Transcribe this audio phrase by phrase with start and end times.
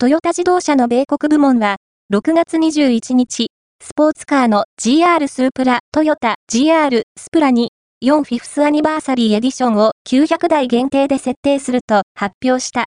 [0.00, 1.78] トヨタ自動車の米国部門は、
[2.14, 3.48] 6月21日、
[3.82, 7.72] スポーツカーの GR スープラ、トヨタ GR スプラに、
[8.04, 12.84] 4フィフスアニバーサリーエディションを900台限定で設定すると発表した。